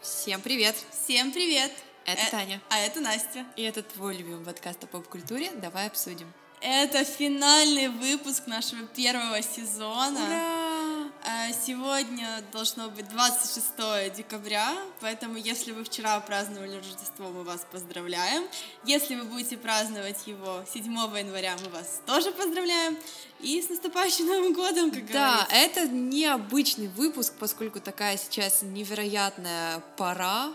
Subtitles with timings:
[0.00, 0.76] Всем привет!
[0.92, 1.72] Всем привет!
[2.06, 2.60] Это Э, Таня.
[2.70, 3.44] А это Настя.
[3.56, 5.50] И это твой любимый подкаст о поп-культуре.
[5.56, 6.32] Давай обсудим.
[6.60, 10.20] Это финальный выпуск нашего первого сезона.
[10.24, 10.57] Ура!
[11.68, 18.44] Сегодня должно быть 26 декабря, поэтому если вы вчера праздновали Рождество, мы вас поздравляем.
[18.86, 20.84] Если вы будете праздновать его 7
[21.18, 22.96] января, мы вас тоже поздравляем.
[23.40, 25.54] И с наступающим Новым годом, как Да, говорится.
[25.56, 30.54] это необычный выпуск, поскольку такая сейчас невероятная пора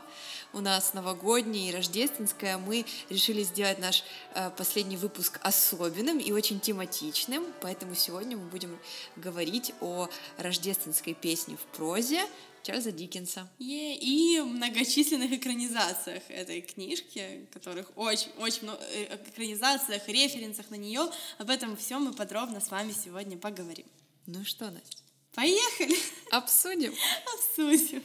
[0.54, 2.58] у нас новогодняя и рождественская.
[2.58, 4.04] Мы решили сделать наш
[4.36, 8.78] э, последний выпуск особенным и очень тематичным, поэтому сегодня мы будем
[9.16, 10.08] говорить о
[10.38, 12.24] рождественской песне в прозе
[12.62, 13.50] Чарльза Диккенса.
[13.60, 21.10] Е- И многочисленных экранизациях этой книжки, которых очень, очень много, э, экранизациях, референсах на нее.
[21.40, 23.88] Об этом всем мы подробно с вами сегодня поговорим.
[24.28, 24.98] Ну что, Настя,
[25.34, 25.98] Поехали!
[26.32, 26.94] обсудим.
[27.34, 28.04] Обсудим.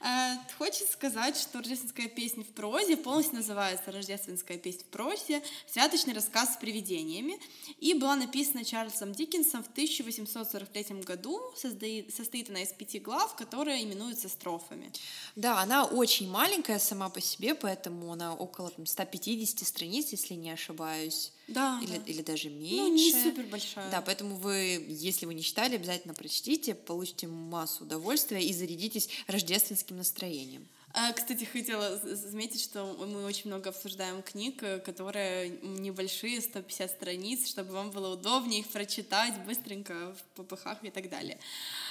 [0.00, 5.42] А, Хочется сказать, что рождественская песня в прозе полностью называется «Рождественская песня в прозе.
[5.70, 7.38] Святочный рассказ с привидениями»
[7.78, 11.40] и была написана Чарльзом Диккенсом в 1843 году.
[11.56, 14.90] Создает- состоит она из пяти глав, которые именуются строфами.
[15.34, 20.50] Да, она очень маленькая сама по себе, поэтому она около там, 150 страниц, если не
[20.50, 22.02] ошибаюсь, Да, или, да.
[22.06, 22.76] или даже меньше.
[22.76, 23.90] Ну, не супер большая.
[23.90, 29.96] Да, поэтому вы, если вы не читали, обязательно прочтите, получите массу удовольствия и зарядитесь рождественским
[29.96, 30.66] настроением.
[30.98, 37.46] А, Кстати, хотела заметить, что мы очень много обсуждаем книг, э, которые небольшие, 150 страниц,
[37.46, 41.38] чтобы вам было удобнее их прочитать быстренько в попыхах и так далее.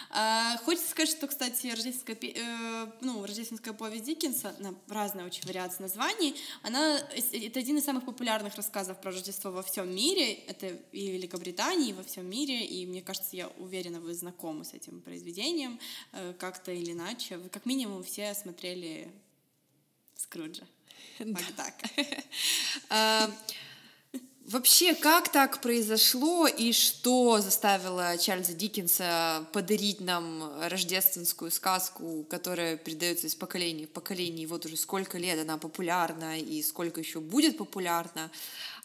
[0.10, 5.84] А, Хочется сказать, что, кстати, рождественская, э, ну, рождественская повесть Диккенса, на разные очень вариации
[5.84, 11.10] названий, она, это один из самых популярных рассказов про Рождество во всем мире, это и
[11.10, 15.02] в Великобритании, и во всем мире, и мне кажется, я уверена, вы знакомы с этим
[15.02, 15.80] произведением
[16.12, 17.38] э, как-то или иначе.
[17.38, 19.12] Вы как минимум все смотрели
[20.16, 20.66] Скруджа.
[21.20, 21.90] Макдака.
[22.90, 23.32] А,
[24.48, 33.26] Вообще, как так произошло и что заставило Чарльза Диккенса подарить нам рождественскую сказку, которая передается
[33.26, 37.58] из поколения в поколение, и вот уже сколько лет она популярна и сколько еще будет
[37.58, 38.30] популярна.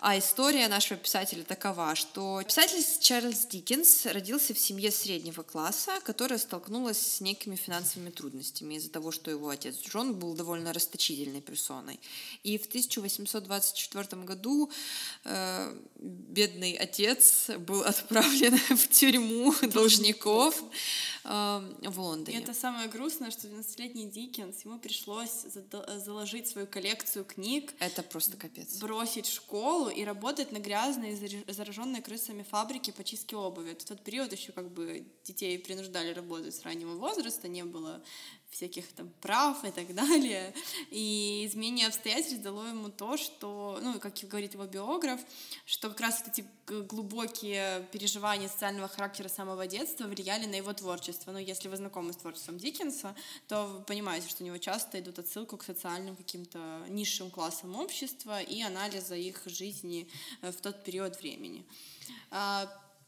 [0.03, 6.38] А история нашего писателя такова, что писатель Чарльз Диккенс родился в семье среднего класса, которая
[6.38, 12.00] столкнулась с некими финансовыми трудностями из-за того, что его отец Джон был довольно расточительной персоной.
[12.44, 14.71] И в 1824 году
[15.25, 20.62] э, бедный отец был отправлен в тюрьму должников
[21.25, 21.28] э,
[21.82, 22.38] в И Лондоне.
[22.38, 25.44] это самое грустное, что 12-летний Диккенс, ему пришлось
[25.99, 28.78] заложить свою коллекцию книг, Это просто капец.
[28.78, 31.14] бросить школу и работать на грязной,
[31.48, 33.76] зараженной крысами фабрике по чистке обуви.
[33.78, 38.02] В тот период еще как бы детей принуждали работать с раннего возраста, не было
[38.50, 40.53] всяких там прав и так далее.
[40.91, 45.21] И изменение обстоятельств дало ему то, что, ну, как говорит его биограф,
[45.66, 51.33] что как раз эти глубокие переживания социального характера самого детства влияли на его творчество.
[51.33, 53.15] Ну, если вы знакомы с творчеством Диккенса,
[53.49, 58.41] то вы понимаете, что у него часто идут отсылку к социальным каким-то низшим классам общества
[58.41, 60.09] и анализа их жизни
[60.43, 61.65] э, в тот период времени.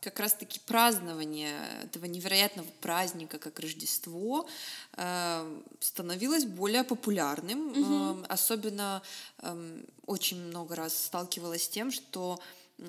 [0.03, 4.49] Как раз-таки празднование этого невероятного праздника, как Рождество,
[4.97, 7.73] э, становилось более популярным.
[7.73, 9.03] Э, Особенно
[9.39, 12.41] эм, очень много раз сталкивалась с тем, что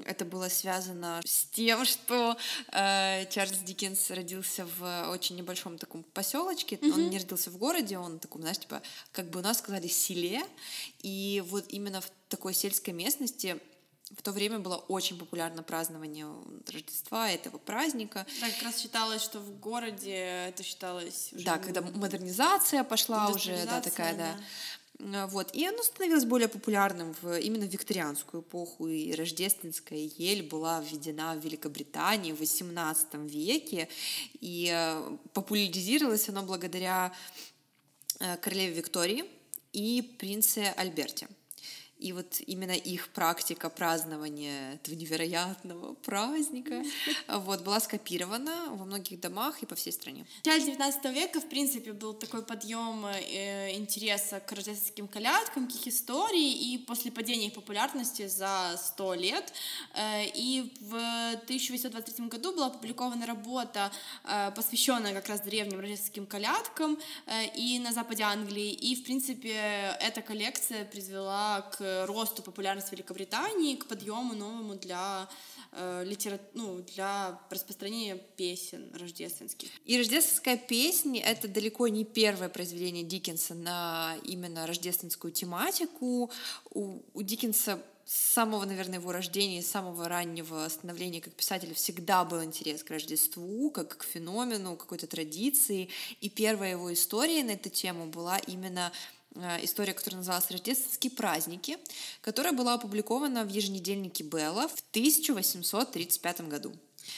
[0.06, 2.35] это было связано с тем, что
[2.72, 6.79] э, Чарльз Диккенс родился в очень небольшом таком поселочке.
[6.81, 8.81] Он не родился в городе, он таком, знаешь, типа,
[9.12, 10.41] как бы у нас сказали, селе.
[11.03, 13.59] И вот именно в такой сельской местности
[14.18, 16.28] в то время было очень популярно празднование
[16.72, 18.25] Рождества, этого праздника.
[18.41, 20.16] да, как раз считалось, что в городе
[20.50, 24.38] это считалось уже Да, когда модернизация пошла уже, да, такая, да.
[25.00, 25.53] А, Вот.
[25.53, 31.35] И оно становилось более популярным в, именно в викторианскую эпоху, и рождественская ель была введена
[31.35, 33.90] в Великобритании в XVIII веке,
[34.40, 37.11] и э, популяризировалось оно благодаря
[38.20, 39.26] э, королеве Виктории
[39.72, 41.28] и принце Альберте.
[42.03, 46.84] И вот именно их практика празднования этого невероятного праздника
[47.29, 50.26] вот, была скопирована во многих домах и по всей стране.
[50.41, 55.76] В начале 19 века, в принципе, был такой подъем э, интереса к рождественским колядкам, к
[55.76, 59.53] их истории, и после падения их популярности за 100 лет,
[59.94, 60.96] э, и в
[61.46, 63.94] 1823 году была опубликована работа,
[64.26, 66.99] э, посвященная как раз древним рождественским колядкам,
[67.56, 73.75] и на западе Англии, и, в принципе, эта коллекция привела к к росту популярности Великобритании,
[73.75, 75.29] к подъему новому для
[75.72, 76.40] э, литера...
[76.53, 79.69] ну, для распространения песен рождественских.
[79.85, 86.31] И рождественская песня— это далеко не первое произведение Диккенса на именно рождественскую тематику.
[86.72, 92.25] У, у Диккенса с самого, наверное, его рождения, с самого раннего становления как писателя всегда
[92.25, 95.89] был интерес к Рождеству, как к феномену, какой-то традиции.
[96.19, 99.22] И первая его история на эту тему была именно э,
[99.62, 101.78] история, которая называлась «Рождественские праздники»,
[102.22, 106.74] которая была опубликована в еженедельнике Белла в 1835 году.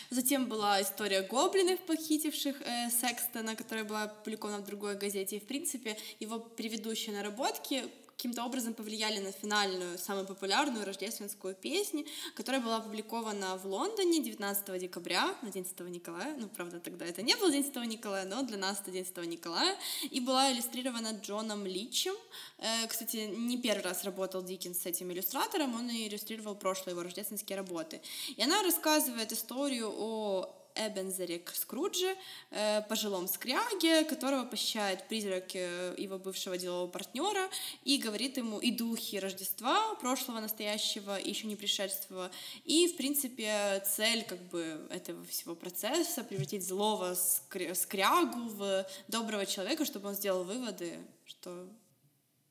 [0.09, 5.37] Затем была история гоблинов, похитивших э, Секстона, которая была опубликована в другой газете.
[5.37, 7.83] И, в принципе, его предыдущие наработки
[8.17, 14.79] каким-то образом повлияли на финальную, самую популярную рождественскую песню, которая была опубликована в Лондоне 19
[14.79, 16.35] декабря на День Святого Николая.
[16.37, 19.25] Ну, правда, тогда это не был День Святого Николая, но для нас это День Святого
[19.25, 19.77] Николая.
[20.11, 22.15] И была иллюстрирована Джоном Личем.
[22.57, 27.57] Э, кстати, не первый раз работал Диккенс с этим иллюстратором, он иллюстрировал прошлые его рождественские
[27.57, 28.01] работы.
[28.37, 32.15] И она рассказывает историю о Эбензере Скрудже,
[32.51, 37.49] э, пожилом скряге, которого посещает призрак э, его бывшего делового партнера
[37.83, 42.29] и говорит ему и духи Рождества, прошлого, настоящего и еще не пришедшего.
[42.65, 49.85] И, в принципе, цель как бы этого всего процесса— превратить злого скрягу в доброго человека,
[49.85, 51.67] чтобы он сделал выводы, что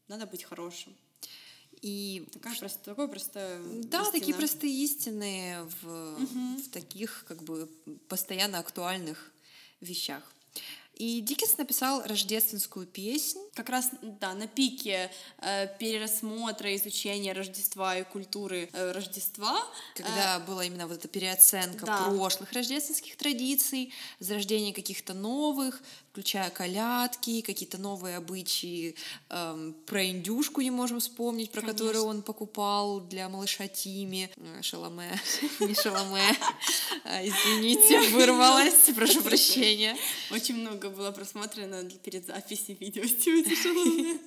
[0.09, 0.95] надо быть хорошим.
[1.85, 4.13] И Такая прост, такое простое Да, истина.
[4.13, 6.57] такие простые истины в, угу.
[6.63, 7.69] в таких как бы
[8.09, 9.31] постоянно актуальных
[9.83, 10.23] вещах.
[10.97, 13.39] И Диккенс написал рождественскую песнь.
[13.55, 19.59] Как раз, да, на пике э, перерасмотра, изучения Рождества и культуры э, Рождества.
[19.95, 22.05] Когда э, была именно вот эта переоценка да.
[22.05, 25.83] прошлых рождественских традиций, зарождение каких-то новых,
[26.15, 28.95] включая колядки, какие-то новые обычаи.
[29.31, 31.79] Эм, про индюшку не можем вспомнить, про Конечно.
[31.79, 34.31] которую он покупал для малыша Тими.
[34.37, 35.21] Э, шаломе,
[35.59, 36.23] не шаломе.
[37.03, 39.97] А, извините, вырвалась, прошу прощения.
[40.31, 44.19] Очень много было просмотрено перед записью видео с Тимати Шаломе.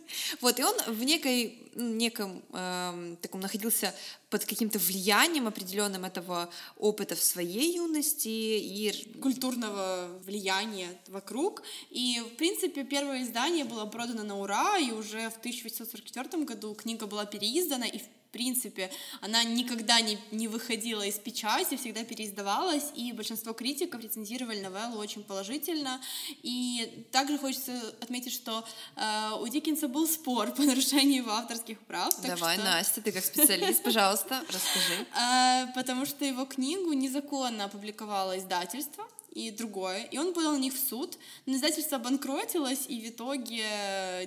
[0.41, 3.93] Вот, и он в некой, неком эм, таком находился
[4.29, 11.63] под каким-то влиянием определенным этого опыта в своей юности и культурного влияния вокруг.
[11.89, 17.07] И, в принципе, первое издание было продано на ура, и уже в 1844 году книга
[17.07, 18.03] была переиздана, и, в
[18.37, 18.91] принципе,
[19.21, 25.23] она никогда не, не выходила из печати, всегда переиздавалась, и большинство критиков рецензировали новеллу очень
[25.23, 25.99] положительно.
[26.43, 28.63] И также хочется отметить, что
[28.95, 32.13] э, у Диккенса был спор по нарушению его авторских прав.
[32.21, 32.65] Давай, что...
[32.65, 35.05] Настя, ты как специалист, пожалуйста, расскажи.
[35.17, 39.07] Э, потому что его книгу незаконно опубликовало издательство,
[39.37, 40.03] и другое.
[40.05, 43.63] И он подал на них в суд, но издательство обанкротилось, и в итоге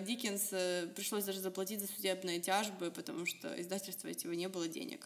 [0.06, 5.04] Диккенс э, пришлось даже заплатить за судебные тяжбы, потому что издательства этого не было денег.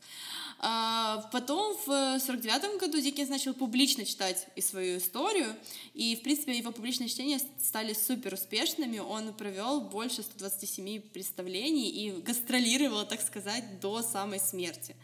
[0.59, 5.57] А потом в 49 году Диккенс начал публично читать и свою историю,
[5.95, 8.99] и, в принципе, его публичные чтения стали супер успешными.
[8.99, 14.95] Он провел больше 127 представлений и гастролировал, так сказать, до самой смерти.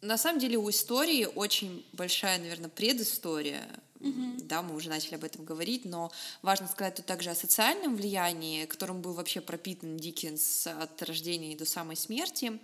[0.00, 3.68] На самом деле у истории очень большая, наверное, предыстория.
[4.00, 4.44] Угу.
[4.44, 6.10] Да, мы уже начали об этом говорить, но
[6.42, 11.56] важно сказать тут также о социальном влиянии, которым был вообще пропитан Диккенс от рождения и
[11.56, 12.58] до самой смерти.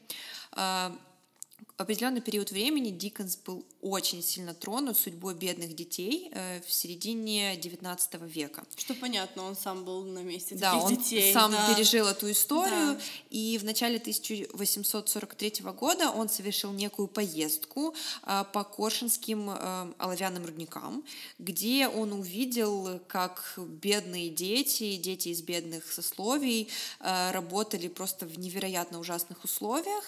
[1.76, 7.98] Определенный период времени Диккенс был очень сильно тронут судьбой бедных детей э, в середине XIX
[8.28, 8.64] века.
[8.76, 11.32] Что понятно, он сам был на месте да, таких он детей.
[11.32, 11.74] сам да.
[11.74, 13.00] пережил эту историю, да.
[13.30, 21.02] и в начале 1843 года он совершил некую поездку э, по Коршинским э, оловянным рудникам,
[21.40, 26.68] где он увидел, как бедные дети, дети из бедных сословий
[27.00, 30.04] работали просто в невероятно ужасных условиях,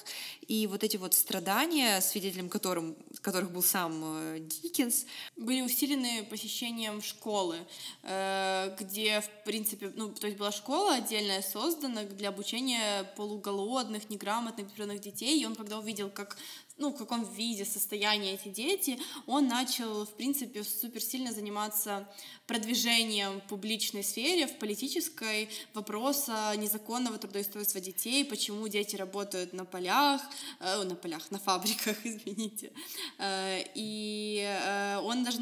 [0.47, 1.56] и вот эти вот страдания,
[2.01, 5.07] свидетелем которым, которых был сам э, Диккенс.
[5.37, 7.59] Были усилены посещением школы,
[8.03, 14.67] э, где, в принципе, ну, то есть была школа отдельная создана для обучения полуголодных, неграмотных,
[14.67, 16.37] беспризорных детей, и он когда увидел, как
[16.79, 22.07] ну, в каком виде состояния эти дети, он начал, в принципе, супер сильно заниматься
[22.47, 30.21] продвижением в публичной сфере, в политической, вопроса незаконного трудоустройства детей, почему дети работают на полях,
[30.61, 32.73] э, на полях, на фабриках, извините.
[33.19, 35.39] Э, и э, он даже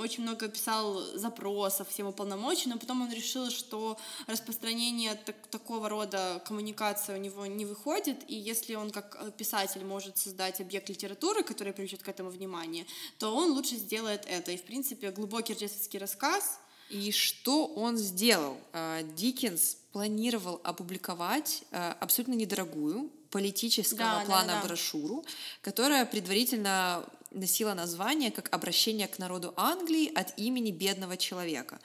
[0.00, 6.40] очень много писал запросов всем уполномоченным, но потом он решил, что распространение так, такого рода
[6.46, 11.72] коммуникации у него не выходит, и если он как писатель может создать объект литературы, который
[11.72, 12.86] привлечет к этому внимание,
[13.18, 14.52] то он лучше сделает это.
[14.52, 16.60] И, в принципе, глубокий рождественский рассказ.
[16.90, 18.56] И что он сделал?
[18.72, 24.66] А, Диккенс планировал опубликовать а, абсолютно недорогую политического Да, да, плана да, да.
[24.66, 25.24] брошюру,
[25.60, 31.78] которая предварительно носила название как «Обращение к народу Англии от имени бедного человека».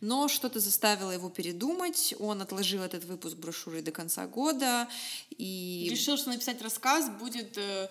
[0.00, 4.88] Но что-то заставило его передумать, он отложил этот выпуск брошюры до конца года,
[5.30, 7.90] и Решил, что написать рассказ будет э,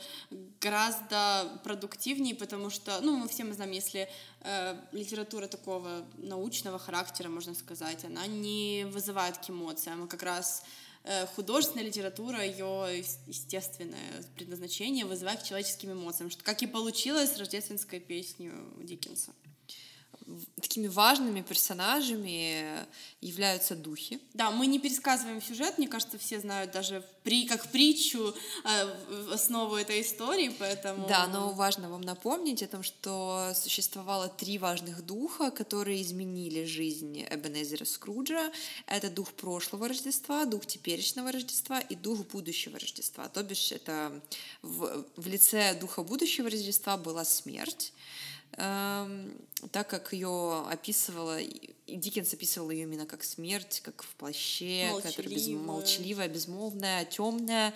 [0.62, 4.08] гораздо продуктивнее, потому что, ну, мы все мы знаем, если
[4.42, 10.64] э, литература такого научного характера, можно сказать, она не вызывает к эмоциям, а как раз
[11.36, 18.00] художественная литература, ее естественное предназначение вызывает к человеческим эмоциям, что как и получилось с рождественской
[18.00, 18.52] песней
[18.84, 19.32] Диккенса.
[20.62, 22.86] Такими важными персонажами
[23.22, 24.20] являются духи.
[24.34, 29.76] Да, мы не пересказываем сюжет, мне кажется, все знают даже при, как притчу э, основу
[29.76, 31.08] этой истории, поэтому...
[31.08, 37.26] Да, но важно вам напомнить о том, что существовало три важных духа, которые изменили жизнь
[37.30, 38.52] Эбенезера Скруджа.
[38.86, 43.28] Это дух прошлого Рождества, дух теперешнего Рождества и дух будущего Рождества.
[43.30, 44.22] То бишь это
[44.62, 47.94] в, в лице духа будущего Рождества была смерть,
[48.52, 51.40] так как ее описывала,
[51.88, 55.66] Диккенс описывал ее именно как смерть, как в плаще, которая без, Молчаливая.
[55.66, 57.74] молчаливая, безмолвная, темная.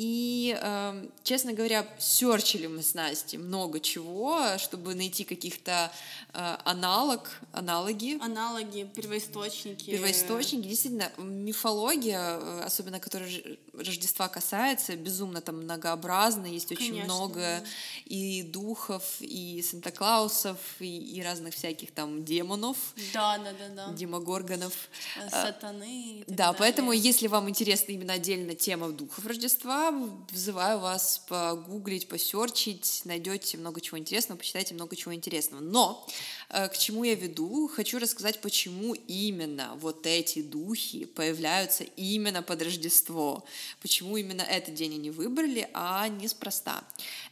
[0.00, 5.90] И, эм, честно говоря, серчили мы с Настей много чего, чтобы найти каких-то
[6.34, 9.90] э, аналог, аналоги, Аналоги, первоисточники.
[9.90, 10.68] первоисточники.
[10.68, 13.28] Действительно, мифология, э, особенно которая
[13.72, 17.64] Рождества касается, безумно там многообразна, есть очень Конечно, много да.
[18.06, 22.76] и духов, и Санта-Клаусов, и, и разных всяких там демонов,
[23.12, 23.92] Да, да, да, да.
[23.94, 24.74] демогоргонов.
[25.16, 26.18] Э, Сатаны.
[26.20, 26.58] и так Да, далее.
[26.60, 29.87] поэтому, если вам интересна именно отдельно тема духов Рождества,
[30.30, 35.60] взываю вас погуглить, посерчить, найдете много чего интересного, почитайте много чего интересного.
[35.60, 36.06] Но
[36.48, 37.68] э, к чему я веду?
[37.68, 43.44] Хочу рассказать, почему именно вот эти духи появляются именно под Рождество.
[43.80, 46.84] Почему именно этот день они выбрали, а неспроста.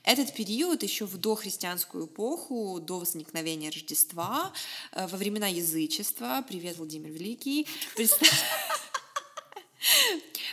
[0.03, 4.53] Этот период еще в дохристианскую эпоху, до возникновения Рождества,
[4.93, 8.86] э, во времена язычества, привет, Владимир Великий, представ-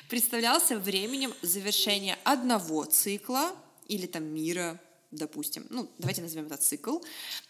[0.10, 3.52] представлялся временем завершения одного цикла
[3.88, 4.80] или там мира,
[5.12, 7.00] допустим, ну, давайте назовем это цикл,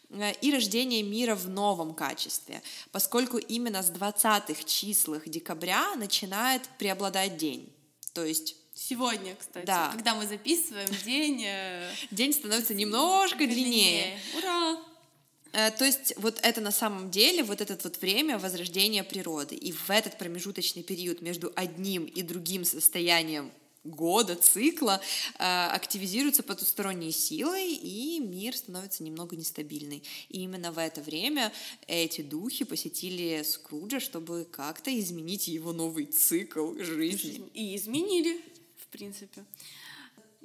[0.09, 2.61] э, и рождение мира в новом качестве,
[2.91, 7.73] поскольку именно с 20-х числах декабря начинает преобладать день.
[8.13, 9.91] То есть Сегодня, кстати, Да.
[9.93, 14.19] когда мы записываем день э, день становится немножко длиннее.
[14.35, 14.77] Ура!
[15.53, 19.55] Э, То есть вот это на самом деле, вот это вот время возрождения природы.
[19.55, 23.51] И в этот промежуточный период между одним и другим состоянием
[23.83, 25.01] года, цикла,
[25.37, 30.03] э, активизируются потусторонние силы, и мир становится немного нестабильный.
[30.29, 31.51] И именно в это время
[31.87, 37.43] эти духи посетили Скруджа, чтобы как-то изменить его новый цикл жизни.
[37.53, 38.41] И изменили,
[38.77, 39.43] в принципе.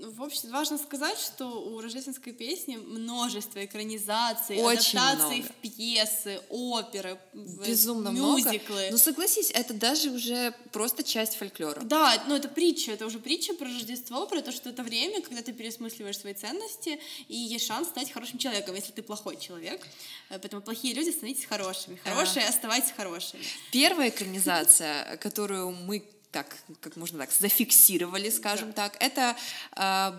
[0.01, 5.53] В общем, важно сказать, что у рождественской песни множество экранизаций, Очень адаптаций много.
[5.53, 8.75] в пьесы, оперы, Безумно мюзиклы.
[8.77, 8.91] много.
[8.93, 11.81] Но согласись, это даже уже просто часть фольклора.
[11.81, 15.43] Да, но это притча, это уже притча про Рождество, про то, что это время, когда
[15.43, 19.85] ты пересмысливаешь свои ценности, и есть шанс стать хорошим человеком, если ты плохой человек.
[20.31, 23.43] Э, Поэтому плохие люди становитесь хорошими, хорошие оставайтесь хорошими.
[23.73, 29.37] Первая экранизация, которую мы так, как можно так, зафиксировали, скажем так, это
[29.77, 30.13] э,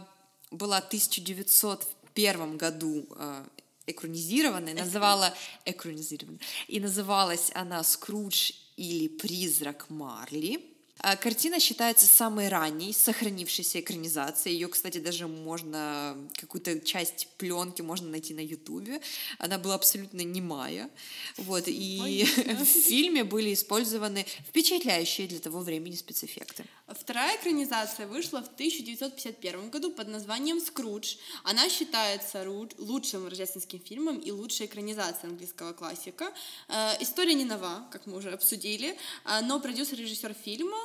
[0.52, 3.46] была в 1901 году э,
[3.88, 5.34] экранизированная, называла
[5.66, 10.69] экранизированная, и называлась она «Скрудж или призрак Марли».
[11.02, 14.56] А Картина считается самой ранней сохранившейся экранизацией.
[14.56, 19.00] Ее, кстати, даже можно, какую-то часть пленки можно найти на Ютубе.
[19.38, 20.90] Она была абсолютно немая.
[21.38, 26.66] Вот, и в фильме были использованы впечатляющие для того времени спецэффекты.
[26.88, 31.16] Вторая экранизация вышла в 1951 году под названием «Скрудж».
[31.44, 32.44] Она считается
[32.78, 36.34] лучшим рождественским фильмом и лучшей экранизацией английского классика.
[36.68, 40.78] Э, История не нова, как мы уже обсудили, э, но продюсер и режиссер фильма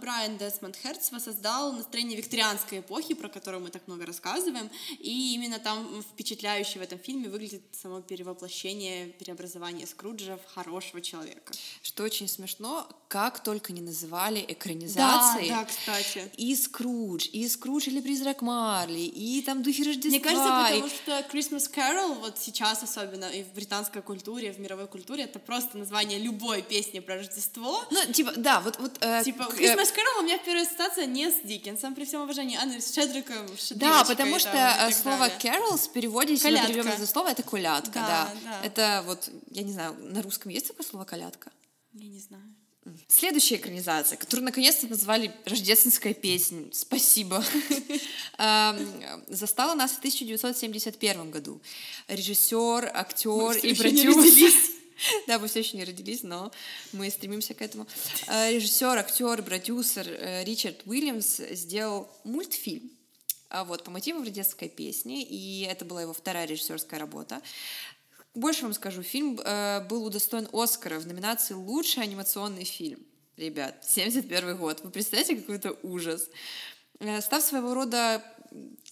[0.00, 5.58] Брайан Десмонд Херц воссоздал настроение викторианской эпохи, про которую мы так много рассказываем, и именно
[5.58, 11.52] там впечатляюще в этом фильме выглядит само перевоплощение, преобразование Скруджа в хорошего человека.
[11.82, 15.48] Что очень смешно, как только не называли экранизации.
[15.48, 16.30] Да, да, кстати.
[16.36, 20.10] И Скрудж, и Скрудж или Призрак Марли, и там Духи Рождества.
[20.10, 24.88] Мне кажется, потому что Christmas Carol вот сейчас особенно и в британской культуре, в мировой
[24.88, 27.84] культуре это просто название любой песни про Рождество.
[27.90, 28.78] Ну, типа, да, вот...
[28.78, 32.22] вот э, Типа к- Christmas Carol у меня первая ассоциация не с Диккенсом, при всем
[32.22, 33.46] уважении, а с Шедриком,
[33.76, 36.02] Да, потому там что э, так слово carols мы
[36.38, 38.30] переведем это слово, это колядка, Да, да.
[38.44, 38.66] да.
[38.66, 41.50] Это вот, я не знаю, на русском есть такое слово колядка?
[41.92, 42.42] Я не знаю.
[43.08, 46.64] Следующая экранизация, которую наконец-то назвали «Рождественская песня».
[46.72, 47.42] Спасибо.
[48.38, 51.62] Эм, застала нас в 1971 году.
[52.08, 54.52] Режиссер, актер и продюсер.
[55.26, 56.50] Да, мы все еще не родились, но
[56.92, 57.86] мы стремимся к этому.
[58.26, 62.90] Э, Режиссер, актер, продюсер э, Ричард Уильямс сделал мультфильм
[63.50, 67.40] а вот, по мотивам рождественской песни, и это была его вторая режиссерская работа.
[68.34, 72.98] Больше вам скажу, фильм э, был удостоен Оскара в номинации «Лучший анимационный фильм».
[73.36, 74.80] Ребят, 71 год.
[74.82, 76.28] Вы представляете, какой это ужас?
[77.20, 78.22] Став своего рода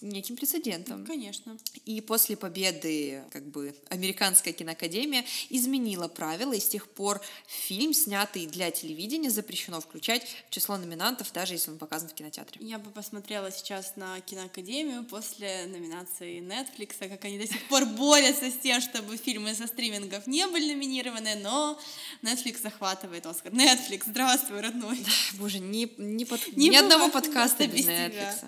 [0.01, 1.05] неким прецедентом.
[1.05, 1.57] Конечно.
[1.85, 8.45] И после победы как бы американская киноакадемия изменила правила, и с тех пор фильм, снятый
[8.47, 12.65] для телевидения, запрещено включать в число номинантов, даже если он показан в кинотеатре.
[12.65, 18.51] Я бы посмотрела сейчас на киноакадемию после номинации Netflix, как они до сих пор борются
[18.51, 21.79] с тем, чтобы фильмы со стримингов не были номинированы, но
[22.21, 23.53] Netflix захватывает Оскар.
[23.53, 24.99] Netflix, здравствуй, родной.
[25.33, 26.41] Боже, ни, ни, под...
[26.55, 28.45] ни, ни одного подкаста без Netflix.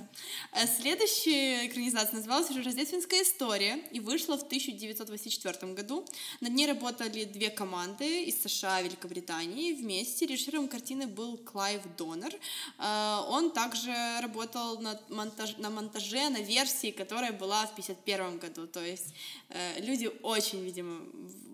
[0.52, 0.68] А
[1.06, 6.06] следующая экранизация называлась уже «Рождественская история» и вышла в 1984 году.
[6.42, 10.26] Над ней работали две команды из США и Великобритании вместе.
[10.26, 12.34] Режиссером картины был Клайв Донор.
[12.78, 15.58] А, он также работал над монтаж...
[15.58, 18.68] на монтаже, на версии, которая была в 1951 году.
[18.68, 19.14] То есть
[19.50, 21.02] э, люди очень, видимо,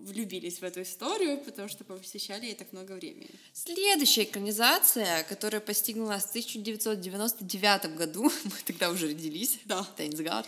[0.02, 3.30] влюбились в эту историю, потому что посвящали ей так много времени.
[3.52, 9.86] Следующая экранизация, которая постигла нас в 1999 году, мы тогда уже родились, да.
[9.96, 10.46] thanks God,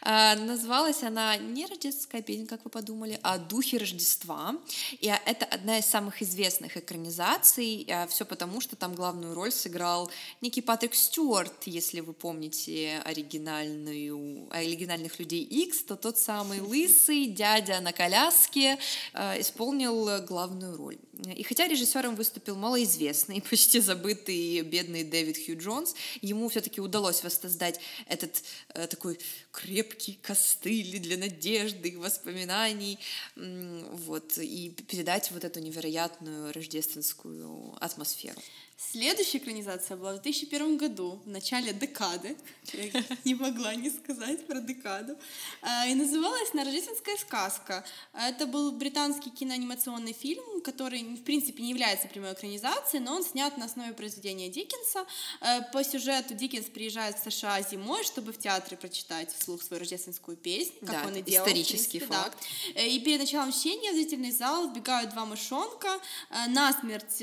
[0.00, 4.56] а, называлась она не «Рождественская песня», как вы подумали, а «Духи Рождества».
[5.00, 10.10] И это одна из самых известных экранизаций, а, все потому, что там главную роль сыграл
[10.40, 17.80] некий Патрик Стюарт, если вы помните оригинальную, оригинальных «Людей X, то тот самый лысый дядя
[17.80, 18.78] на коляске,
[19.12, 20.98] Э, исполнил главную роль.
[21.36, 27.80] И хотя режиссером выступил малоизвестный, почти забытый бедный Дэвид Хью Джонс, ему все-таки удалось воссоздать
[28.24, 29.18] этот э, такой
[29.52, 32.98] крепкий костыль для надежды и воспоминаний,
[33.36, 38.40] вот, и передать вот эту невероятную рождественскую атмосферу.
[38.76, 42.36] Следующая экранизация была в 2001 году, в начале декады.
[42.72, 45.16] Я не могла не сказать про декаду.
[45.62, 47.84] А, и называлась «На рождественская сказка».
[48.12, 53.56] Это был британский киноанимационный фильм, который, в принципе, не является прямой экранизацией, но он снят
[53.58, 55.06] на основе произведения Диккенса.
[55.40, 60.36] А, по сюжету Диккенс приезжает в США зимой, чтобы в театре прочитать вслух свою рождественскую
[60.36, 61.46] песнь, как да, он и делал.
[61.46, 62.38] исторический принципе, факт.
[62.74, 62.82] Да.
[62.82, 67.18] И перед началом чтения в зрительный зал вбегают два мышонка, а, насмерть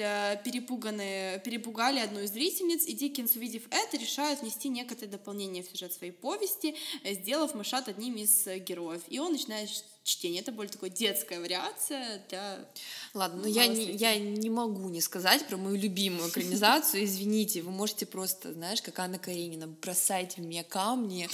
[0.46, 5.94] перепуганные перепугали одну из зрительниц, и Диккенс, увидев это, решает внести некоторые дополнения в сюжет
[5.94, 9.02] своей повести, э, сделав мышат одним из э, героев.
[9.08, 9.70] И он начинает
[10.04, 10.42] чтение.
[10.42, 12.60] Это более такая детская вариация для...
[13.14, 17.04] Ладно, но я не, я не могу не сказать про мою любимую экранизацию.
[17.04, 21.30] Извините, вы можете просто, знаешь, как Анна Каренина, бросайте в меня камни,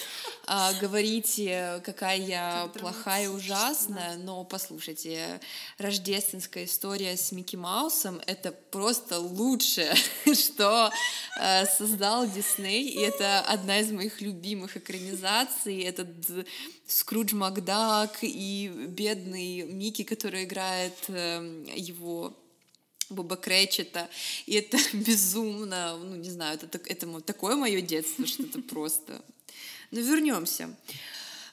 [0.48, 5.40] а, говорите, какая я плохая ужасная, но послушайте,
[5.78, 9.96] рождественская история с Микки Маусом— это просто лучшее,
[10.34, 10.92] что
[11.40, 15.82] а, создал Дисней, и это одна из моих любимых экранизаций.
[15.84, 16.08] Этот
[16.88, 22.36] Скрудж Макдак и бедный Микки, который играет э, его
[23.10, 24.10] Боба Кречета,
[24.46, 29.22] и это безумно, ну, не знаю, это, это такое мое детство, что это просто...
[29.92, 30.70] Но вернемся.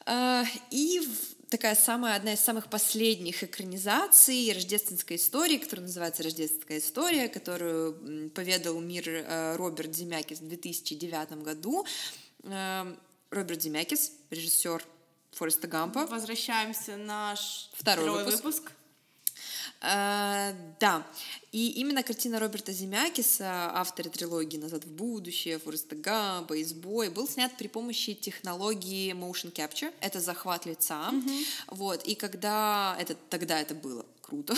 [0.06, 1.00] А, и
[1.48, 8.80] такая самая, одна из самых последних экранизаций рождественской истории, которая называется «Рождественская история», которую поведал
[8.80, 11.86] мир э, Роберт Земякис в 2009 году.
[12.42, 12.92] Э,
[13.30, 14.84] Роберт Земякис, режиссер
[15.34, 16.06] Фореста Гампа.
[16.06, 18.44] Возвращаемся на наш второй, второй выпуск.
[18.44, 18.72] выпуск.
[19.80, 21.06] Uh, да,
[21.52, 27.54] и именно картина Роберта Земякиса, автора трилогии «Назад в будущее», «Фореста Гампа», «Избой», был снят
[27.58, 31.44] при помощи технологии motion capture, это захват лица, mm-hmm.
[31.68, 34.54] вот, и когда, это, тогда это было круто.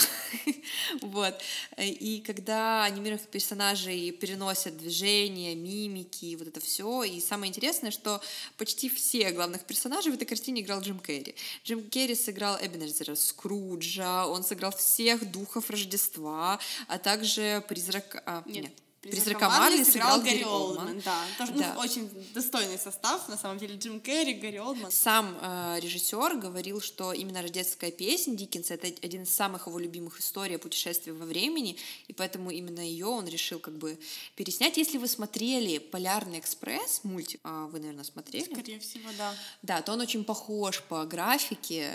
[1.03, 1.35] вот.
[1.79, 7.03] И когда анимированных персонажей переносят движения, мимики, вот это все.
[7.03, 8.21] И самое интересное, что
[8.57, 11.35] почти все главных персонажей в этой картине играл Джим Керри.
[11.65, 18.23] Джим Керри сыграл Эбенезера Скруджа, он сыграл всех духов Рождества, а также призрак...
[18.27, 21.01] А, нет, нет Призрака Марли сыграл Гарри Олдман.
[21.05, 21.73] Да, тоже да.
[21.75, 24.91] Ну, очень достойный состав, на самом деле, Джим Керри, Гарри Олдман.
[24.91, 30.21] Сам э, режиссер говорил, что именно рождественская песня Диккенса— это один из самых его любимых
[30.21, 31.77] историй о путешествии во времени,
[32.09, 33.99] и поэтому именно ее он решил как бы
[34.35, 34.77] переснять.
[34.77, 38.45] Если вы смотрели «Полярный экспресс» мультик, э, вы, наверное, смотрели?
[38.45, 39.35] Скорее всего, да.
[39.63, 41.93] Да, то он очень похож по графике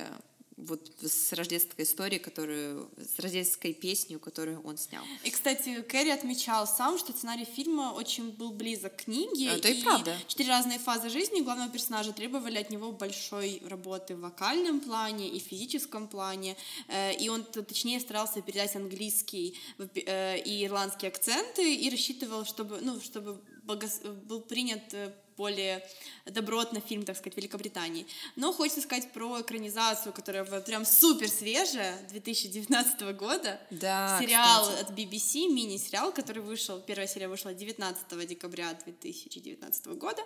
[0.68, 5.04] вот с рождественской историей, которую, с рождественской песней, которую он снял.
[5.24, 9.48] И, кстати, Кэрри отмечал сам, что сценарий фильма очень был близок к книге.
[9.48, 10.16] Это и правда.
[10.28, 15.40] Четыре разные фазы жизни главного персонажа требовали от него большой работы в вокальном плане и
[15.40, 16.56] физическом плане.
[16.88, 23.00] Э, и он, точнее, старался передать английский э, и ирландские акценты и рассчитывал, чтобы, ну,
[23.02, 25.84] чтобы был принят э, более
[26.26, 28.06] добротный фильм, так сказать, Великобритании.
[28.36, 33.60] Но хочется сказать про экранизацию, которая прям супер свежая, 2019 года.
[33.72, 34.82] Да, Сериал кстати.
[34.82, 40.22] от BBC, мини-сериал, который вышел, первая серия вышла 19 декабря 2019 года.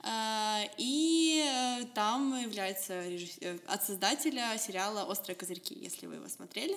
[0.00, 6.76] А, и э, там является режиссер, от создателя сериала «Острые козырьки», если вы его смотрели.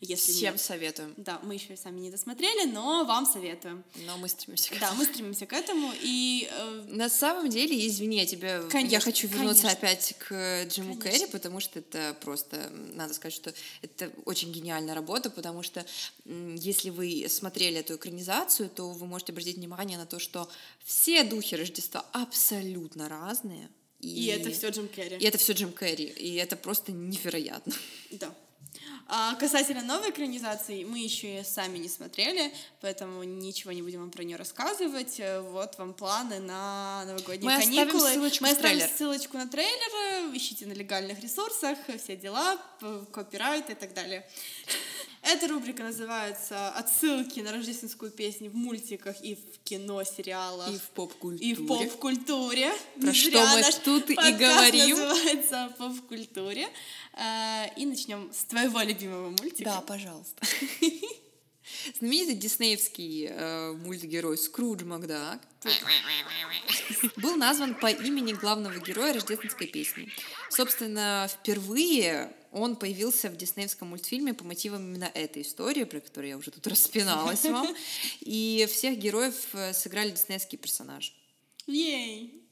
[0.00, 0.62] Если Всем нет.
[0.62, 1.12] советуем.
[1.18, 3.84] Да, мы еще сами не досмотрели, но вам советуем.
[4.06, 5.92] Но мы стремимся к Да, мы стремимся к этому.
[6.02, 9.88] И э, На самом деле, извини, я тебе, я Конечно, хочу вернуться конечно.
[9.88, 11.18] опять к Джиму Конечно.
[11.18, 15.84] Керри, потому что это просто, надо сказать, что это очень гениальная работа, потому что
[16.24, 20.48] если вы смотрели эту экранизацию, то вы можете обратить внимание на то, что
[20.84, 23.68] все духи Рождества абсолютно разные.
[24.00, 25.16] и это все Джим Керри.
[25.16, 27.72] И это все Джим Керри, и это просто невероятно.
[28.10, 28.34] Да.
[29.08, 34.10] А касательно новой экранизации, мы еще и сами не смотрели, поэтому ничего не будем вам
[34.10, 35.20] про нее рассказывать.
[35.20, 38.10] Э, Вот вам планы на новогодние Мы оставим каникулы.
[38.12, 38.94] ссылочку мы оставим трейлер.
[38.96, 42.58] ссылочку на трейлер, ищите на легальных ресурсах, все дела,
[43.12, 44.28] копирайт и так далее.
[45.28, 50.70] Эта рубрика называется «Отсылки на рождественскую песню в мультиках и в кино, сериалах».
[50.72, 51.50] И в поп-культуре.
[51.50, 52.72] И в поп-культуре.
[53.00, 54.96] Про Не что мы тут и говорим.
[54.96, 56.68] называется о поп-культуре.
[57.14, 59.64] Э, И начнем с твоего любимого мультика.
[59.64, 60.46] Да, пожалуйста.
[61.98, 65.40] Знаменитый диснеевский э, мультгерой Скрудж Макдак
[67.16, 70.08] был назван по имени главного героя рождественской песни.
[70.50, 76.36] Собственно, впервые он появился в диснеевском мультфильме по мотивам именно этой истории, про которую я
[76.38, 77.68] уже тут распиналась вам.
[78.20, 81.12] И всех героев э, сыграли диснеевские персонажи.
[81.66, 82.46] Ей!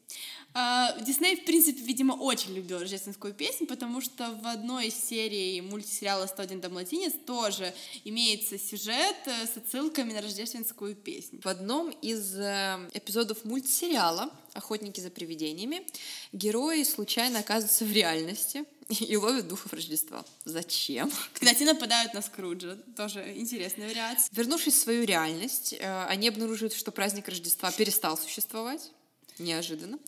[0.57, 5.61] А, Дисней, в принципе, видимо, очень любил рождественскую песню, потому что в одной из серий
[5.61, 11.40] мультсериала «101 Далматинец» тоже имеется сюжет э, с отсылками на рождественскую песню.
[11.43, 15.85] В одном из э, эпизодов мультсериала «Охотники за привидениями»
[16.33, 18.64] герои случайно оказываются в реальности
[19.01, 20.25] и ловят духов Рождества.
[20.44, 21.11] Зачем?
[21.33, 24.29] Когда те нападают на Скруджа, тоже интересная вариация.
[24.33, 28.90] Вернувшись в свою реальность, э, они обнаруживают, что праздник Рождества перестал существовать.
[29.38, 29.99] Неожиданно.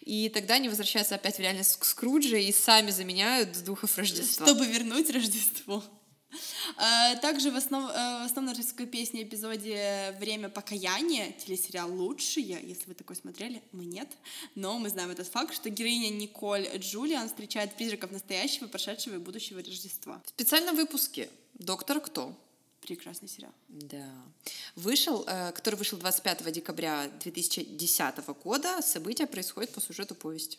[0.00, 4.44] И тогда они возвращаются опять в реальность к Скруджа и сами заменяют духов Рождества.
[4.44, 5.84] Чтобы вернуть Рождество.
[6.76, 12.86] А, Также в, основ, э, в основной рождественской песне эпизоде «Время покаяния» телесериал «Лучшие», если
[12.86, 14.08] вы такой смотрели, мы нет,
[14.54, 19.60] но мы знаем этот факт, что героиня Николь Джулиан встречает призраков настоящего, прошедшего и будущего
[19.60, 20.22] Рождества.
[20.24, 22.34] В специальном выпуске «Доктор Кто?»
[22.80, 23.52] Прекрасный сериал.
[23.68, 24.10] Да.
[24.74, 28.82] Вышел, э, который вышел 25 декабря 2010 года.
[28.82, 30.58] События происходят по сюжету повести.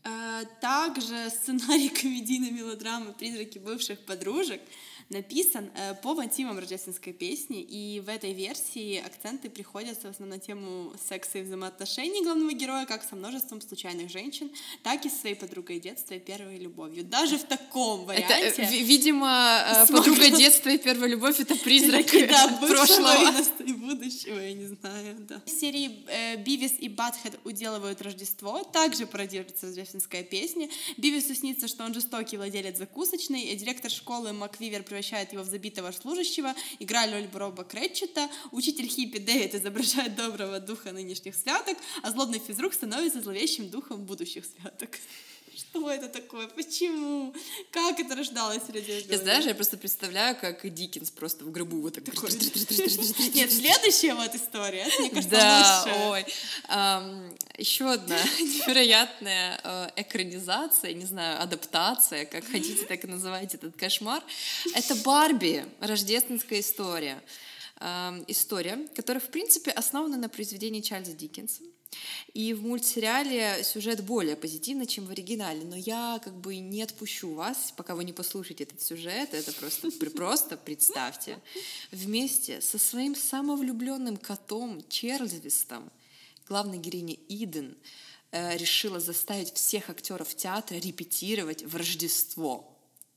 [0.62, 4.62] Также сценарий комедийной мелодрамы «Призраки бывших подружек»
[5.09, 10.39] написан э, по мотивам рождественской песни, и в этой версии акценты приходятся в основном на
[10.43, 14.51] тему секса и взаимоотношений главного героя как со множеством случайных женщин,
[14.83, 17.03] так и с своей подругой детства и первой любовью.
[17.03, 18.61] Даже в таком Это, варианте...
[18.63, 23.41] э, ви- видимо, э, Смогла- подруга детства и первая любовь— это призрак Да, прошлого.
[23.65, 25.41] и будущего, я не знаю, да.
[25.45, 30.69] В серии э, Бивис и Батхед уделывают Рождество, также пародируется рождественская песня.
[30.97, 35.91] Бивису снится, что он жестокий владелец закусочной, и директор школы Маквивер превращает его в забитого
[35.91, 42.38] служащего, игра роль Броба Кретчета, учитель хиппи Дэвид изображает доброго духа нынешних святок, а злобный
[42.38, 44.91] физрук становится зловещим духом будущих святок.
[45.73, 46.47] Что это такое?
[46.49, 47.33] Почему?
[47.71, 49.03] Как это рождалось людей?
[49.09, 52.05] Я знаешь, я просто представляю, как Диккенс просто в гробу вот так...
[52.05, 56.25] Нет, следующая вот история, мне кажется, Да, ой.
[57.57, 64.23] Еще одна невероятная экранизация, не знаю, адаптация, как хотите, так и называйте этот кошмар.
[64.75, 67.19] Это Барби, рождественская история.
[68.27, 71.63] История, которая, в принципе, основана на произведении Чарльза Диккенса.
[72.34, 75.63] И в мультсериале сюжет более позитивный, чем в оригинале.
[75.63, 79.34] Но я как бы не отпущу вас, пока вы не послушаете этот сюжет.
[79.34, 81.39] Это просто, просто представьте.
[81.91, 85.91] Вместе со своим самовлюбленным котом Чарльзвистом
[86.47, 87.77] главная героиня Иден
[88.32, 92.72] э, решила заставить всех актеров театра репетировать в Рождество.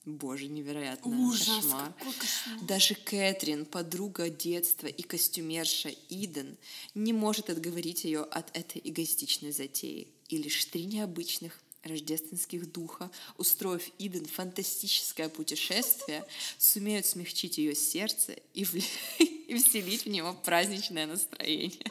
[0.07, 1.11] Боже, невероятно.
[1.27, 1.93] Ужас, кошмар.
[1.99, 2.61] какой кошмар.
[2.63, 6.57] Даже Кэтрин, подруга детства и костюмерша Иден,
[6.95, 10.07] не может отговорить ее от этой эгоистичной затеи.
[10.29, 16.25] И лишь три необычных рождественских духа, устроив Иден фантастическое путешествие,
[16.57, 18.75] сумеют смягчить ее сердце и, в...
[19.19, 21.91] и вселить в него праздничное настроение.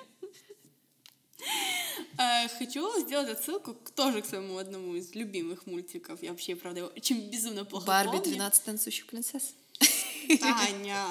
[2.18, 6.22] Э, хочу сделать отсылку тоже к своему одному из любимых мультиков.
[6.22, 8.24] Я вообще, правда, очень безумно плохо Барби помню.
[8.24, 9.56] 12 танцующих принцесс.
[10.40, 11.06] Таня.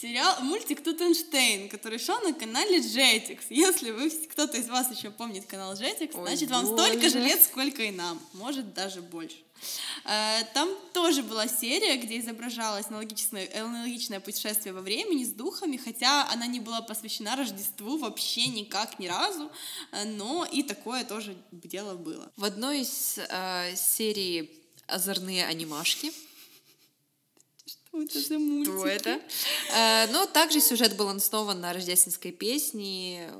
[0.00, 3.40] Сериал, мультик Тутенштейн, который шел на канале Jetix.
[3.50, 6.82] Если вы, кто-то из вас еще помнит канал Jetix, Ой, значит, вам боже.
[6.82, 8.20] столько же лет, сколько и нам.
[8.34, 9.36] Может, даже больше.
[10.04, 16.28] Э, Там тоже была серия, где изображалось аналогичное, аналогичное путешествие во времени с духами, хотя
[16.30, 19.50] она не была посвящена Рождеству вообще никак ни разу,
[19.92, 22.30] э, но и такое тоже дело было.
[22.36, 24.50] В одной из э, серий
[24.86, 26.12] озорные анимашки.
[27.96, 28.74] Что это за мультик?
[28.74, 29.20] Что это?
[29.74, 33.30] Э, но также сюжет был основан на рождественской песне,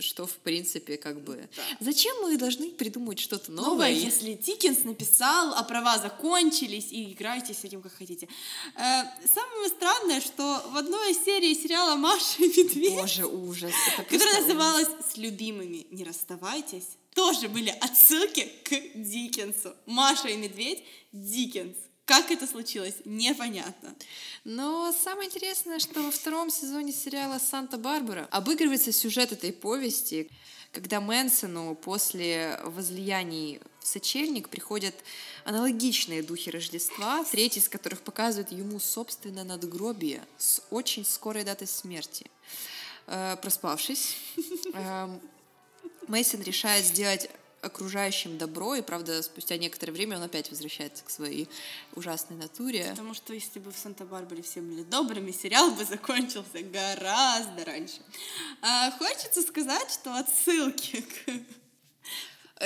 [0.00, 1.48] что, в принципе, как бы...
[1.80, 3.90] Зачем мы должны придумывать что-то Новое, новое?
[3.90, 8.28] если Диккенс написал, а права закончились, и играйте с этим как хотите.
[8.74, 13.72] Э, самое странное, что в одной серии сериала «Маша и Медведь», Боже, ужас.
[13.96, 19.74] Которая называлась «С любимыми не расставайтесь», тоже были отсылки к Диккенсу.
[19.86, 21.76] Маша и Медведь— Диккенс.
[22.04, 23.94] Как это случилось, непонятно.
[24.44, 30.30] Но самое интересное, что во втором сезоне сериала «Санта-Барбара» обыгрывается сюжет этой повести,
[30.70, 34.94] когда Мэнсону после возлияний в сочельник приходят
[35.44, 42.30] аналогичные духи Рождества, третий из которых показывает ему собственное надгробие с очень скорой датой смерти.
[43.06, 44.18] Э, Проспавшись,
[46.08, 47.30] Мейсон решает сделать
[47.64, 51.48] окружающим добро, и, правда, спустя некоторое время он опять возвращается к своей
[51.94, 52.86] ужасной натуре.
[52.90, 58.00] Потому что если бы в Санта-Барбаре все были добрыми, сериал бы закончился гораздо раньше.
[58.62, 61.63] А, хочется сказать, что отсылки к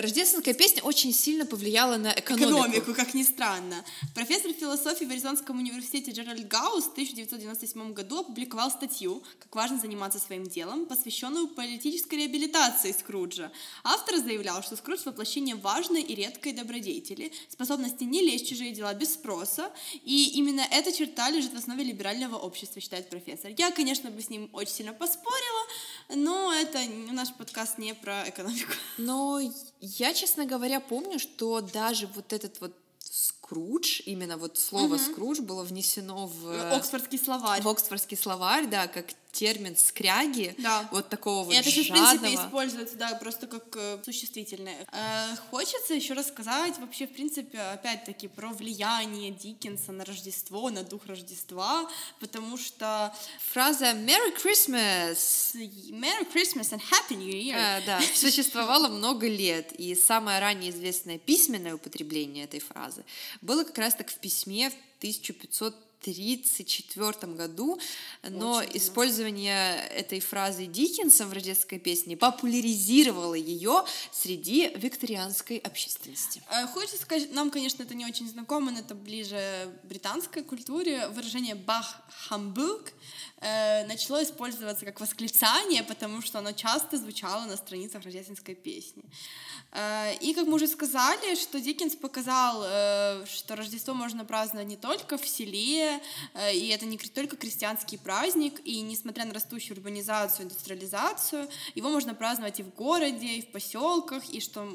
[0.00, 2.50] Рождественская песня очень сильно повлияла на экономику.
[2.50, 3.84] экономику, как ни странно.
[4.14, 10.20] Профессор философии в Аризонском университете Джеральд Гаус в 1997 году опубликовал статью «Как важно заниматься
[10.20, 13.50] своим делом», посвященную политической реабилитации Скруджа.
[13.82, 18.94] Автор заявлял, что Скрудж— воплощение важной и редкой добродетели, способности не лезть в чужие дела
[18.94, 19.72] без спроса,
[20.04, 23.50] и именно эта черта лежит в основе либерального общества, считает профессор.
[23.58, 25.66] Я, конечно, бы с ним очень сильно поспорила,
[26.14, 26.80] но это
[27.12, 28.72] наш подкаст не про экономику.
[28.98, 29.40] Но
[29.80, 35.62] я, честно говоря, помню, что даже вот этот вот скрудж, именно вот слово скрудж было
[35.62, 37.62] внесено в, Оксфордский словарь.
[37.62, 40.88] в Оксфордский словарь, да, как термин скряги, Да.
[40.90, 44.86] вот такого вот это же, в принципе, используется, да, просто как э, существительное.
[44.92, 51.06] Э, хочется еще рассказать вообще, в принципе, опять-таки, про влияние Диккенса на Рождество, на дух
[51.06, 51.88] Рождества,
[52.20, 53.14] потому что
[53.52, 55.54] Фраза «Merry Christmas»
[55.90, 57.54] Merry Christmas and Happy New Year.
[57.56, 63.04] э, да, существовала много лет, и самое ранее известное письменное употребление этой фразы
[63.40, 64.74] было как раз так в письме в
[66.00, 67.78] 1534 году,
[68.22, 76.42] но Очень использование этой фразы Диккенсом в рождественской песне популяризировало ее среди викторианской общественности.
[76.50, 81.08] Э, Хочется сказать, нам, конечно, это не очень знакомо, но это ближе британской культуре.
[81.08, 82.92] Выражение «бах хамбург»
[83.40, 89.02] э, начало использоваться как восклицание, потому что оно часто звучало на страницах рождественской песни.
[89.72, 92.62] Э, И, как мы уже сказали, что Диккенс показал,
[93.26, 95.87] что Рождество можно праздновать не только в селе,
[96.34, 102.14] э, и это не только крестьянский праздник, и несмотря на растущую урбанизацию, индустриализацию, его можно
[102.14, 104.68] праздновать и в городе, и в поселках, и что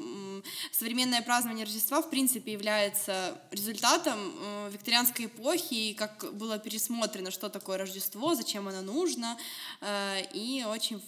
[0.72, 7.48] современное празднование Рождества, в принципе, является результатом э, викторианской эпохи, и как было пересмотрено, что
[7.48, 9.36] такое Рождество, зачем оно нужно,
[9.80, 11.02] э, и очень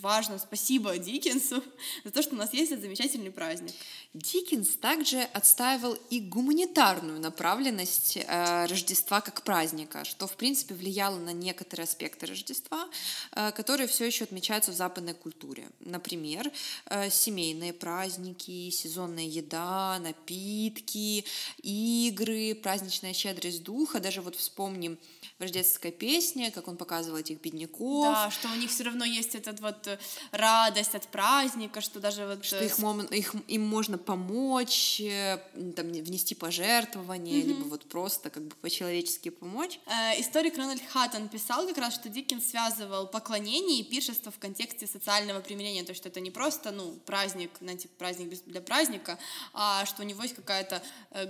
[0.00, 1.62] важно, спасибо Диккенсу
[2.04, 3.74] за то, что у нас есть этот замечательный праздник.
[4.14, 11.84] Диккенс также отстаивал и гуманитарную направленность Рождества как праздника, что, в принципе, влияло на некоторые
[11.84, 12.88] аспекты Рождества,
[13.32, 15.68] э, которые все еще отмечаются в западной культуре.
[15.80, 16.50] Например,
[16.86, 21.24] э, семейные праздники, сезонная еда, напитки,
[21.62, 24.00] игры, праздничная щедрость духа.
[24.00, 24.98] Даже вот вспомним
[25.38, 29.36] в рождественской песне, как он показывал этих бедняков, Да, что у них все равно есть
[29.36, 29.98] эта вот э,
[30.32, 32.44] радость от праздника, что даже вот...
[32.44, 35.38] что э, их, мом- их, им можно помочь, э,
[35.76, 39.78] там, внести пожертвование, либо вот просто как бы по-человечески помочь.
[39.86, 44.88] Э, историк Рональд Хаттон писал как раз, что Диккенс связывал поклонение и пиршество в контексте
[44.88, 49.18] социального примирения, то есть это не просто, ну, праздник, знаете, праздник для праздника,
[49.52, 50.82] а что у него есть какая-то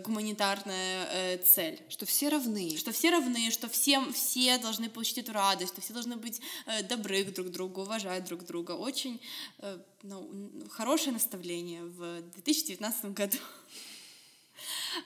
[0.04, 1.82] гуманитарная э, цель.
[1.90, 2.76] Что все равны.
[2.78, 6.40] Что все равны, что всем, все должны получить эту радость, что все должны быть
[6.88, 8.72] добры друг к другу, уважать друг друга.
[8.72, 9.20] Очень
[10.02, 10.30] ну,
[10.70, 13.38] хорошее наставление в 2019 году.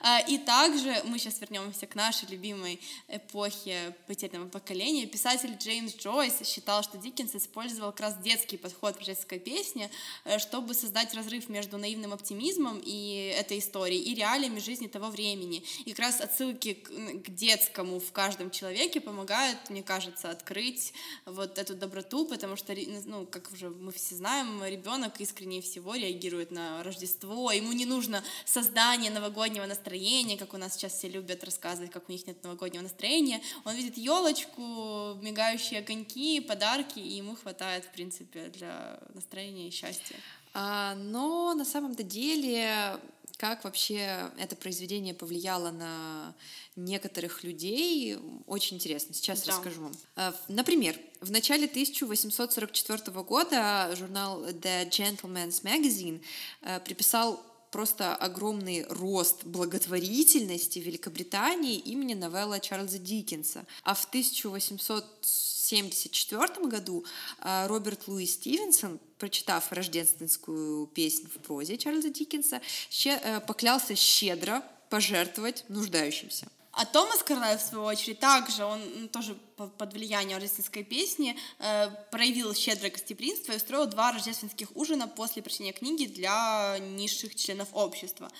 [0.01, 5.05] А, и также мы сейчас вернемся к нашей любимой эпохе потерянного поколения.
[5.05, 9.89] Писатель Джеймс Джойс считал, что Диккенс использовал как раз детский подход в рождественской песне,
[10.25, 15.63] э, чтобы создать разрыв между наивным оптимизмом и этой историей и реалиями жизни того времени.
[15.85, 20.93] И как раз отсылки к, детскому в каждом человеке помогают, мне кажется, открыть
[21.25, 22.73] вот эту доброту, потому что,
[23.05, 28.23] ну, как уже мы все знаем, ребенок искренне всего реагирует на Рождество, ему не нужно
[28.45, 32.83] создание новогоднего настроение, как у нас сейчас все любят рассказывать, как у них нет новогоднего
[32.83, 33.41] настроения.
[33.65, 40.15] Он видит елочку, мигающие огоньки, подарки, и ему хватает, в принципе, для настроения и счастья.
[40.53, 42.99] А, но на самом-то деле,
[43.37, 46.35] как вообще это произведение повлияло на
[46.75, 49.15] некоторых людей, очень интересно.
[49.15, 49.53] Сейчас да.
[49.53, 49.93] расскажу вам.
[50.15, 56.21] А, например, в начале 1844 года журнал The Gentleman's Magazine
[56.61, 63.65] э, приписал просто огромный рост благотворительности Великобритании имени новелла Чарльза Диккенса.
[63.83, 67.03] А в 1874 году
[67.39, 72.61] а, Роберт Луи Стивенсон, прочитав рождественскую песню в прозе Чарльза Диккенса,
[73.05, 76.47] э, поклялся щедро пожертвовать нуждающимся.
[76.75, 82.55] А Томас Карлай, в свою очередь, также, он тоже под влиянием рождественской песни э, проявил
[82.55, 88.31] щедрое гостеприимство и устроил два рождественских ужина после прочтения книги для низших членов общества.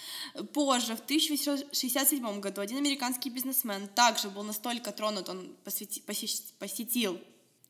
[0.52, 7.20] Позже, в 1867 году, один американский бизнесмен также был настолько тронут, он посвяти, посетил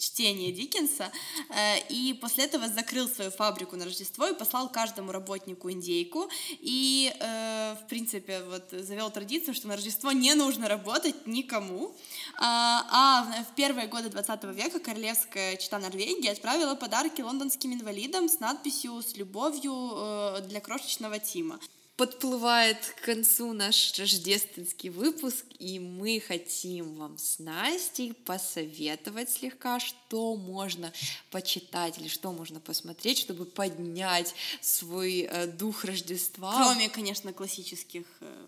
[0.03, 1.11] чтение Диккенса,
[1.49, 7.13] э, и после этого закрыл свою фабрику на Рождество и послал каждому работнику индейку, и,
[7.19, 11.95] э, в принципе, вот завел традицию, что на Рождество не нужно работать никому,
[12.39, 18.39] а, а в первые годы 20 века королевская чита Норвегии отправила подарки лондонским инвалидам с
[18.39, 21.59] надписью «С любовью э, для крошечного Тима»
[21.95, 30.35] подплывает к концу наш рождественский выпуск, и мы хотим вам с Настей посоветовать слегка, что
[30.35, 30.91] можно
[31.29, 36.53] почитать или что можно посмотреть, чтобы поднять свой э, дух Рождества.
[36.55, 38.45] Кроме, конечно, классических э,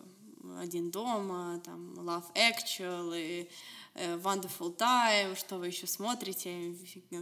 [0.60, 3.48] «Один дома», там «Love Actual» и Э,
[3.96, 6.76] Wonderful Time, что вы еще смотрите,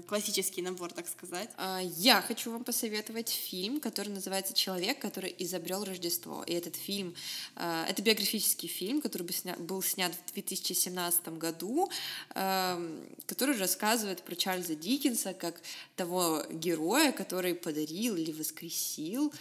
[0.08, 1.50] классический набор, так сказать.
[1.58, 6.44] А, я хочу вам посоветовать фильм, который называется «Человек, который изобрел Рождество».
[6.44, 7.14] И этот фильм,
[7.56, 9.28] э, это биографический фильм, который
[9.60, 11.92] был снят в 2017 году,
[12.34, 15.62] эм, который рассказывает про Чарльза Диккенса как
[15.96, 19.32] того героя, который подарил или воскресил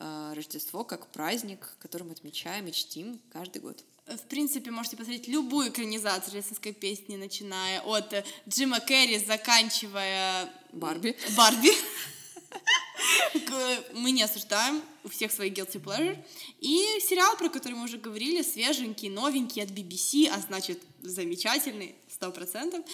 [0.00, 3.84] э, Рождество как праздник, который мы отмечаем и чтим каждый год
[4.16, 10.50] в принципе, можете посмотреть любую экранизацию рождественской песни, начиная от Джима Керри, заканчивая...
[10.72, 11.16] Барби.
[11.36, 11.72] Барби.
[13.94, 16.22] Мы не осуждаем, у всех свои guilty pleasure.
[16.60, 22.30] И сериал, про который мы уже говорили, свеженький, новенький от BBC, а значит, замечательный, сто
[22.30, 22.84] процентов.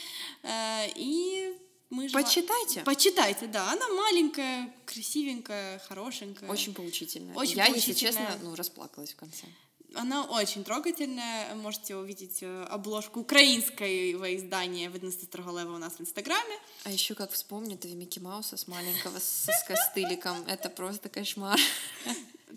[0.43, 1.53] Э, и
[1.91, 2.83] мы Почитайте.
[2.83, 3.73] Почитайте, да.
[3.73, 6.49] Она маленькая, красивенькая, хорошенькая.
[6.49, 7.35] Очень поучительная.
[7.35, 7.87] Очень Я, поучительная.
[7.87, 9.47] если честно, ну, расплакалась в конце.
[9.97, 11.55] Она очень трогательная.
[11.55, 16.59] Можете увидеть э, обложку украинского издания «Видності Строголева» у нас в Инстаграме.
[16.85, 20.37] А еще как вспомню этого Микки Мауса с маленького с, с костыликом.
[20.47, 21.59] Это просто кошмар.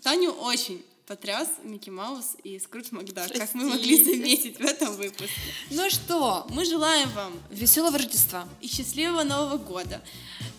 [0.02, 5.40] Таню очень потряс Микки Маус и Скрудж Макдак, как мы могли заметить в этом выпуске.
[5.70, 10.00] Ну что, мы желаем вам веселого Рождества и счастливого Нового года.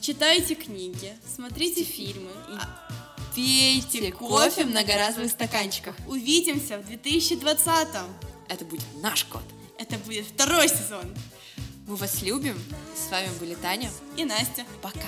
[0.02, 2.32] Читайте книги, смотрите фильмы.
[2.50, 3.01] И
[3.36, 5.96] пейте кофе в многоразовых стаканчиках.
[6.08, 8.06] Увидимся в 2020-м.
[8.48, 9.44] Это будет наш год.
[9.78, 11.06] Это будет второй сезон.
[11.88, 12.62] Мы вас любим.
[12.96, 14.66] С вами были Таня и Настя.
[14.82, 15.08] Пока.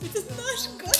[0.00, 0.98] Это наш год.